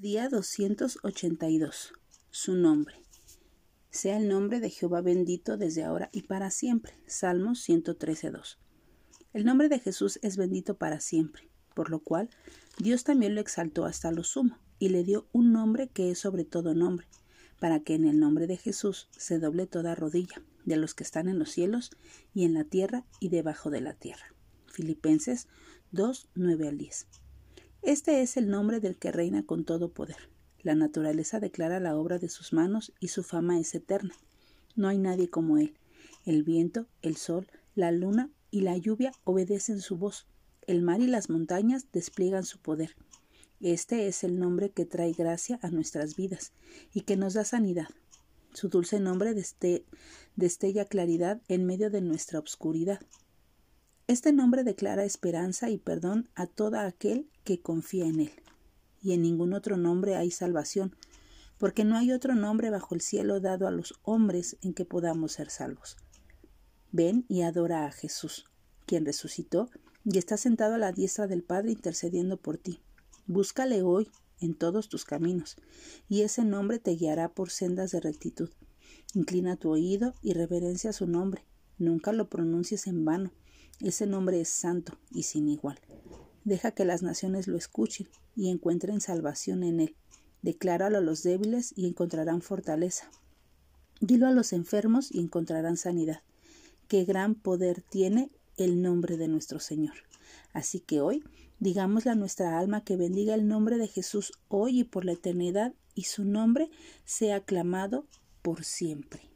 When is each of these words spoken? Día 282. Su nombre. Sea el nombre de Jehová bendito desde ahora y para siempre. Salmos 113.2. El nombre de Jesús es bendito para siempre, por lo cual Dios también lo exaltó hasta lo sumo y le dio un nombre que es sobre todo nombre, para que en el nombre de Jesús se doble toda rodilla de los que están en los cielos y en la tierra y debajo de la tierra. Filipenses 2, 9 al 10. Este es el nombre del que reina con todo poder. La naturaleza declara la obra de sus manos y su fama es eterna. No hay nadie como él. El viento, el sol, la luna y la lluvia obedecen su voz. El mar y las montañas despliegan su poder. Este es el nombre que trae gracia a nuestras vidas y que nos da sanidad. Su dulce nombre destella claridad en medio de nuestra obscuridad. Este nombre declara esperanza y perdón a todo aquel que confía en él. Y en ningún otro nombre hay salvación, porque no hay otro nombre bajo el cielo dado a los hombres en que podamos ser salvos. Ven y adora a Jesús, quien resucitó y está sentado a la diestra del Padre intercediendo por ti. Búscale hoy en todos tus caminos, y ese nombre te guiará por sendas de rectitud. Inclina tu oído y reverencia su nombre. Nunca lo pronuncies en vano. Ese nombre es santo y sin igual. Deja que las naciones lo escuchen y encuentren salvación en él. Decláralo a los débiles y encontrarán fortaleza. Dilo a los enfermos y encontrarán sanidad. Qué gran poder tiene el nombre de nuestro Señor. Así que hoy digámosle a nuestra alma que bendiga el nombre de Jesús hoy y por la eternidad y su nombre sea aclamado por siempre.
Día 0.00 0.30
282. 0.30 1.92
Su 2.30 2.54
nombre. 2.54 2.94
Sea 3.90 4.16
el 4.16 4.28
nombre 4.28 4.58
de 4.58 4.70
Jehová 4.70 5.02
bendito 5.02 5.58
desde 5.58 5.84
ahora 5.84 6.08
y 6.10 6.22
para 6.22 6.50
siempre. 6.50 6.94
Salmos 7.06 7.68
113.2. 7.68 8.56
El 9.34 9.44
nombre 9.44 9.68
de 9.68 9.78
Jesús 9.78 10.18
es 10.22 10.38
bendito 10.38 10.78
para 10.78 11.00
siempre, 11.00 11.50
por 11.74 11.90
lo 11.90 11.98
cual 11.98 12.30
Dios 12.78 13.04
también 13.04 13.34
lo 13.34 13.42
exaltó 13.42 13.84
hasta 13.84 14.10
lo 14.10 14.24
sumo 14.24 14.56
y 14.78 14.88
le 14.88 15.04
dio 15.04 15.28
un 15.32 15.52
nombre 15.52 15.90
que 15.90 16.10
es 16.10 16.18
sobre 16.18 16.46
todo 16.46 16.74
nombre, 16.74 17.06
para 17.58 17.80
que 17.80 17.92
en 17.92 18.06
el 18.06 18.18
nombre 18.18 18.46
de 18.46 18.56
Jesús 18.56 19.10
se 19.10 19.38
doble 19.38 19.66
toda 19.66 19.94
rodilla 19.94 20.42
de 20.64 20.78
los 20.78 20.94
que 20.94 21.04
están 21.04 21.28
en 21.28 21.38
los 21.38 21.50
cielos 21.50 21.90
y 22.32 22.46
en 22.46 22.54
la 22.54 22.64
tierra 22.64 23.04
y 23.20 23.28
debajo 23.28 23.68
de 23.68 23.82
la 23.82 23.92
tierra. 23.92 24.34
Filipenses 24.64 25.46
2, 25.92 26.30
9 26.36 26.68
al 26.68 26.78
10. 26.78 27.06
Este 27.82 28.20
es 28.20 28.36
el 28.36 28.50
nombre 28.50 28.78
del 28.78 28.96
que 28.96 29.10
reina 29.10 29.46
con 29.46 29.64
todo 29.64 29.90
poder. 29.92 30.28
La 30.62 30.74
naturaleza 30.74 31.40
declara 31.40 31.80
la 31.80 31.96
obra 31.96 32.18
de 32.18 32.28
sus 32.28 32.52
manos 32.52 32.92
y 33.00 33.08
su 33.08 33.22
fama 33.22 33.58
es 33.58 33.74
eterna. 33.74 34.14
No 34.76 34.88
hay 34.88 34.98
nadie 34.98 35.30
como 35.30 35.56
él. 35.56 35.74
El 36.26 36.42
viento, 36.42 36.86
el 37.00 37.16
sol, 37.16 37.48
la 37.74 37.90
luna 37.90 38.30
y 38.50 38.60
la 38.60 38.76
lluvia 38.76 39.12
obedecen 39.24 39.80
su 39.80 39.96
voz. 39.96 40.26
El 40.66 40.82
mar 40.82 41.00
y 41.00 41.06
las 41.06 41.30
montañas 41.30 41.86
despliegan 41.90 42.44
su 42.44 42.58
poder. 42.58 42.96
Este 43.60 44.08
es 44.08 44.24
el 44.24 44.38
nombre 44.38 44.70
que 44.70 44.84
trae 44.84 45.12
gracia 45.12 45.58
a 45.62 45.70
nuestras 45.70 46.16
vidas 46.16 46.52
y 46.92 47.00
que 47.00 47.16
nos 47.16 47.32
da 47.32 47.44
sanidad. 47.46 47.88
Su 48.52 48.68
dulce 48.68 49.00
nombre 49.00 49.34
destella 50.36 50.84
claridad 50.84 51.40
en 51.48 51.64
medio 51.64 51.88
de 51.88 52.02
nuestra 52.02 52.38
obscuridad. 52.38 53.00
Este 54.10 54.32
nombre 54.32 54.64
declara 54.64 55.04
esperanza 55.04 55.70
y 55.70 55.78
perdón 55.78 56.28
a 56.34 56.48
todo 56.48 56.80
aquel 56.80 57.30
que 57.44 57.60
confía 57.60 58.06
en 58.06 58.18
él. 58.18 58.32
Y 59.00 59.12
en 59.12 59.22
ningún 59.22 59.52
otro 59.52 59.76
nombre 59.76 60.16
hay 60.16 60.32
salvación, 60.32 60.96
porque 61.58 61.84
no 61.84 61.96
hay 61.96 62.10
otro 62.10 62.34
nombre 62.34 62.70
bajo 62.70 62.96
el 62.96 63.02
cielo 63.02 63.38
dado 63.38 63.68
a 63.68 63.70
los 63.70 64.00
hombres 64.02 64.56
en 64.62 64.74
que 64.74 64.84
podamos 64.84 65.30
ser 65.30 65.48
salvos. 65.48 65.96
Ven 66.90 67.24
y 67.28 67.42
adora 67.42 67.86
a 67.86 67.92
Jesús, 67.92 68.46
quien 68.84 69.06
resucitó 69.06 69.70
y 70.04 70.18
está 70.18 70.36
sentado 70.36 70.74
a 70.74 70.78
la 70.78 70.90
diestra 70.90 71.28
del 71.28 71.44
Padre 71.44 71.70
intercediendo 71.70 72.36
por 72.36 72.58
ti. 72.58 72.80
Búscale 73.28 73.82
hoy 73.82 74.10
en 74.40 74.54
todos 74.54 74.88
tus 74.88 75.04
caminos, 75.04 75.54
y 76.08 76.22
ese 76.22 76.42
nombre 76.42 76.80
te 76.80 76.96
guiará 76.96 77.28
por 77.28 77.50
sendas 77.50 77.92
de 77.92 78.00
rectitud. 78.00 78.50
Inclina 79.14 79.54
tu 79.54 79.70
oído 79.70 80.14
y 80.20 80.32
reverencia 80.32 80.92
su 80.92 81.06
nombre. 81.06 81.44
Nunca 81.78 82.12
lo 82.12 82.28
pronuncies 82.28 82.88
en 82.88 83.04
vano. 83.04 83.30
Ese 83.80 84.06
nombre 84.06 84.40
es 84.40 84.48
santo 84.48 84.98
y 85.10 85.22
sin 85.22 85.48
igual. 85.48 85.78
Deja 86.44 86.72
que 86.72 86.84
las 86.84 87.02
naciones 87.02 87.48
lo 87.48 87.56
escuchen 87.56 88.08
y 88.36 88.50
encuentren 88.50 89.00
salvación 89.00 89.62
en 89.62 89.80
él. 89.80 89.96
Decláralo 90.42 90.98
a 90.98 91.02
los 91.02 91.22
débiles 91.22 91.72
y 91.76 91.86
encontrarán 91.86 92.42
fortaleza. 92.42 93.10
Dilo 94.00 94.26
a 94.26 94.32
los 94.32 94.52
enfermos 94.52 95.12
y 95.12 95.20
encontrarán 95.20 95.76
sanidad. 95.76 96.22
Qué 96.88 97.04
gran 97.04 97.34
poder 97.34 97.82
tiene 97.82 98.30
el 98.56 98.82
nombre 98.82 99.16
de 99.16 99.28
nuestro 99.28 99.60
Señor. 99.60 99.94
Así 100.52 100.80
que 100.80 101.00
hoy 101.00 101.24
digámosle 101.58 102.10
a 102.10 102.16
nuestra 102.16 102.58
alma 102.58 102.84
que 102.84 102.96
bendiga 102.96 103.34
el 103.34 103.46
nombre 103.46 103.78
de 103.78 103.88
Jesús 103.88 104.32
hoy 104.48 104.80
y 104.80 104.84
por 104.84 105.04
la 105.04 105.12
eternidad 105.12 105.74
y 105.94 106.04
su 106.04 106.24
nombre 106.24 106.70
sea 107.04 107.36
aclamado 107.36 108.06
por 108.42 108.64
siempre. 108.64 109.29